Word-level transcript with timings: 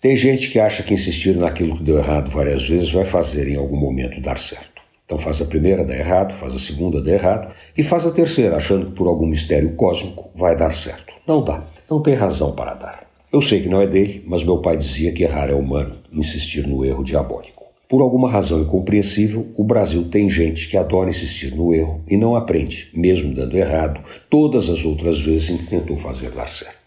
Tem 0.00 0.14
gente 0.14 0.52
que 0.52 0.60
acha 0.60 0.84
que 0.84 0.94
insistir 0.94 1.34
naquilo 1.34 1.76
que 1.76 1.82
deu 1.82 1.98
errado 1.98 2.30
várias 2.30 2.68
vezes 2.68 2.92
vai 2.92 3.04
fazer 3.04 3.48
em 3.48 3.56
algum 3.56 3.76
momento 3.76 4.20
dar 4.20 4.38
certo. 4.38 4.80
Então 5.04 5.18
faz 5.18 5.42
a 5.42 5.44
primeira, 5.44 5.84
dá 5.84 5.96
errado, 5.96 6.34
faz 6.34 6.54
a 6.54 6.58
segunda, 6.60 7.02
dá 7.02 7.10
errado, 7.10 7.52
e 7.76 7.82
faz 7.82 8.06
a 8.06 8.12
terceira, 8.12 8.56
achando 8.56 8.86
que 8.86 8.92
por 8.92 9.08
algum 9.08 9.26
mistério 9.26 9.72
cósmico 9.72 10.30
vai 10.36 10.54
dar 10.54 10.72
certo. 10.72 11.12
Não 11.26 11.42
dá, 11.42 11.64
não 11.90 12.00
tem 12.00 12.14
razão 12.14 12.52
para 12.52 12.74
dar. 12.74 13.10
Eu 13.32 13.40
sei 13.40 13.60
que 13.60 13.68
não 13.68 13.82
é 13.82 13.88
dele, 13.88 14.22
mas 14.24 14.44
meu 14.44 14.58
pai 14.58 14.76
dizia 14.76 15.10
que 15.10 15.24
errar 15.24 15.50
é 15.50 15.54
humano, 15.54 15.96
insistir 16.12 16.64
no 16.64 16.84
erro 16.84 17.02
diabólico. 17.02 17.64
Por 17.88 18.00
alguma 18.00 18.30
razão 18.30 18.60
incompreensível, 18.60 19.48
o 19.56 19.64
Brasil 19.64 20.04
tem 20.08 20.30
gente 20.30 20.68
que 20.68 20.76
adora 20.76 21.10
insistir 21.10 21.56
no 21.56 21.74
erro 21.74 22.02
e 22.06 22.16
não 22.16 22.36
aprende, 22.36 22.88
mesmo 22.94 23.34
dando 23.34 23.56
errado, 23.56 24.00
todas 24.30 24.68
as 24.68 24.84
outras 24.84 25.18
vezes 25.20 25.50
em 25.50 25.56
que 25.56 25.66
tentou 25.66 25.96
fazer 25.96 26.30
dar 26.30 26.48
certo. 26.48 26.77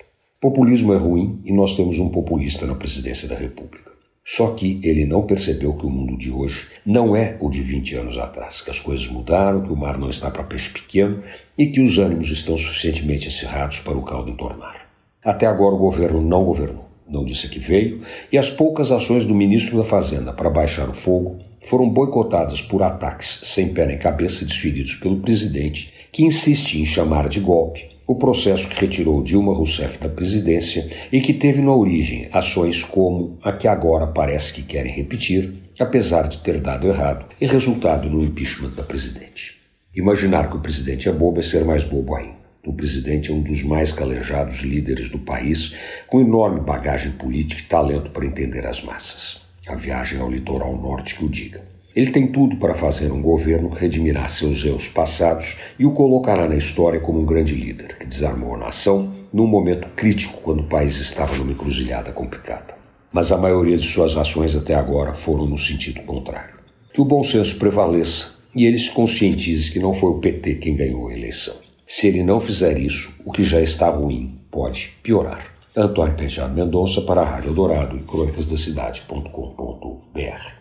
Populismo 0.41 0.91
é 0.91 0.97
ruim 0.97 1.39
e 1.45 1.53
nós 1.53 1.75
temos 1.75 1.99
um 1.99 2.09
populista 2.09 2.65
na 2.65 2.73
presidência 2.73 3.29
da 3.29 3.35
República. 3.35 3.91
Só 4.25 4.55
que 4.55 4.79
ele 4.81 5.05
não 5.05 5.21
percebeu 5.21 5.71
que 5.75 5.85
o 5.85 5.89
mundo 5.89 6.17
de 6.17 6.31
hoje 6.31 6.67
não 6.83 7.15
é 7.15 7.37
o 7.39 7.47
de 7.47 7.61
20 7.61 7.93
anos 7.97 8.17
atrás, 8.17 8.59
que 8.59 8.71
as 8.71 8.79
coisas 8.79 9.07
mudaram, 9.07 9.61
que 9.61 9.71
o 9.71 9.75
mar 9.75 9.99
não 9.99 10.09
está 10.09 10.31
para 10.31 10.43
peixe 10.43 10.71
pequeno 10.71 11.21
e 11.55 11.67
que 11.67 11.79
os 11.79 11.99
ânimos 11.99 12.31
estão 12.31 12.57
suficientemente 12.57 13.27
acirrados 13.27 13.81
para 13.81 13.95
o 13.95 14.01
caldo 14.01 14.31
entornar. 14.31 14.87
Até 15.23 15.45
agora 15.45 15.75
o 15.75 15.77
governo 15.77 16.19
não 16.19 16.43
governou, 16.43 16.85
não 17.07 17.23
disse 17.23 17.47
que 17.47 17.59
veio, 17.59 18.01
e 18.31 18.35
as 18.35 18.49
poucas 18.49 18.91
ações 18.91 19.23
do 19.23 19.35
ministro 19.35 19.77
da 19.77 19.83
Fazenda 19.83 20.33
para 20.33 20.49
baixar 20.49 20.89
o 20.89 20.93
fogo 20.93 21.37
foram 21.61 21.87
boicotadas 21.87 22.63
por 22.63 22.81
ataques 22.81 23.41
sem 23.43 23.75
pé 23.75 23.85
nem 23.85 23.99
cabeça 23.99 24.43
desferidos 24.43 24.95
pelo 24.95 25.21
presidente, 25.21 25.93
que 26.11 26.25
insiste 26.25 26.81
em 26.81 26.85
chamar 26.87 27.29
de 27.29 27.39
golpe 27.39 27.90
o 28.05 28.15
processo 28.15 28.67
que 28.67 28.81
retirou 28.81 29.23
Dilma 29.23 29.53
Rousseff 29.53 29.99
da 29.99 30.09
presidência 30.09 30.89
e 31.11 31.21
que 31.21 31.33
teve 31.33 31.61
na 31.61 31.73
origem 31.73 32.27
ações 32.31 32.83
como 32.83 33.37
a 33.41 33.51
que 33.51 33.67
agora 33.67 34.07
parece 34.07 34.53
que 34.53 34.63
querem 34.63 34.93
repetir, 34.93 35.53
apesar 35.79 36.27
de 36.27 36.39
ter 36.39 36.59
dado 36.59 36.87
errado 36.87 37.25
e 37.39 37.47
resultado 37.47 38.09
no 38.09 38.23
impeachment 38.23 38.71
da 38.71 38.83
presidente. 38.83 39.59
Imaginar 39.93 40.49
que 40.49 40.57
o 40.57 40.61
presidente 40.61 41.09
é 41.09 41.11
bobo 41.11 41.39
é 41.39 41.43
ser 41.43 41.65
mais 41.65 41.83
bobo 41.83 42.15
ainda. 42.15 42.41
O 42.65 42.73
presidente 42.73 43.31
é 43.31 43.33
um 43.33 43.41
dos 43.41 43.63
mais 43.63 43.91
calejados 43.91 44.59
líderes 44.59 45.09
do 45.09 45.17
país, 45.17 45.75
com 46.07 46.21
enorme 46.21 46.61
bagagem 46.61 47.13
política 47.13 47.61
e 47.61 47.65
talento 47.65 48.11
para 48.11 48.25
entender 48.25 48.65
as 48.65 48.83
massas. 48.83 49.41
A 49.67 49.75
viagem 49.75 50.19
ao 50.19 50.29
litoral 50.29 50.77
norte 50.77 51.15
que 51.15 51.25
o 51.25 51.29
diga. 51.29 51.63
Ele 51.95 52.11
tem 52.11 52.27
tudo 52.27 52.55
para 52.55 52.73
fazer 52.73 53.11
um 53.11 53.21
governo 53.21 53.69
que 53.69 53.81
redimirá 53.81 54.25
seus 54.27 54.63
erros 54.63 54.87
passados 54.87 55.57
e 55.77 55.85
o 55.85 55.91
colocará 55.91 56.47
na 56.47 56.55
história 56.55 57.01
como 57.01 57.19
um 57.19 57.25
grande 57.25 57.53
líder 57.53 57.97
que 57.97 58.05
desarmou 58.05 58.55
a 58.55 58.59
nação 58.59 59.11
num 59.33 59.45
momento 59.45 59.89
crítico 59.89 60.39
quando 60.41 60.61
o 60.61 60.67
país 60.67 60.97
estava 60.99 61.35
numa 61.35 61.51
encruzilhada 61.51 62.13
complicada. 62.13 62.75
Mas 63.11 63.29
a 63.31 63.37
maioria 63.37 63.77
de 63.77 63.85
suas 63.85 64.15
ações 64.15 64.55
até 64.55 64.73
agora 64.73 65.13
foram 65.13 65.45
no 65.45 65.57
sentido 65.57 66.01
contrário. 66.03 66.55
Que 66.93 67.01
o 67.01 67.05
bom 67.05 67.23
senso 67.23 67.59
prevaleça 67.59 68.39
e 68.55 68.65
ele 68.65 68.79
se 68.79 68.91
conscientize 68.91 69.69
que 69.69 69.79
não 69.79 69.93
foi 69.93 70.11
o 70.11 70.19
PT 70.19 70.55
quem 70.55 70.77
ganhou 70.77 71.09
a 71.09 71.13
eleição. 71.13 71.55
Se 71.85 72.07
ele 72.07 72.23
não 72.23 72.39
fizer 72.39 72.79
isso, 72.79 73.13
o 73.25 73.33
que 73.33 73.43
já 73.43 73.61
está 73.61 73.89
ruim 73.89 74.39
pode 74.49 74.93
piorar. 75.03 75.51
Antônio 75.75 76.15
Penteado 76.15 76.53
Mendonça 76.53 77.01
para 77.01 77.21
a 77.21 77.25
Rádio 77.25 77.53
Dourado 77.53 77.97
e 77.97 78.01
crônicasdacidade.com.br 78.01 80.60